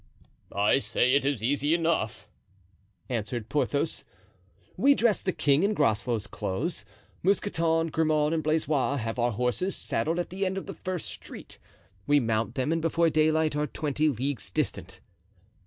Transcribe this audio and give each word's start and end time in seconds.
"I 0.55 0.79
say 0.79 1.13
it 1.13 1.25
is 1.25 1.43
easy 1.43 1.75
enough," 1.75 2.27
answered 3.07 3.49
Porthos. 3.49 4.03
"We 4.75 4.95
dress 4.95 5.21
the 5.21 5.31
king 5.31 5.61
in 5.61 5.75
Groslow's 5.75 6.25
clothes. 6.25 6.85
Mousqueton, 7.21 7.91
Grimaud 7.91 8.33
and 8.33 8.41
Blaisois 8.41 8.95
have 8.95 9.19
our 9.19 9.33
horses 9.33 9.75
saddled 9.75 10.17
at 10.17 10.31
the 10.31 10.43
end 10.43 10.57
of 10.57 10.65
the 10.65 10.73
first 10.73 11.05
street. 11.07 11.59
We 12.07 12.19
mount 12.19 12.55
them 12.55 12.71
and 12.71 12.81
before 12.81 13.11
daylight 13.11 13.55
are 13.55 13.67
twenty 13.67 14.09
leagues 14.09 14.49
distant." 14.49 15.01